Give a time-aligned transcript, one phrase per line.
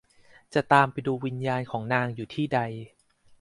[0.53, 2.59] จะตามไปดูวิญญาณของนางอยู่ที่ใด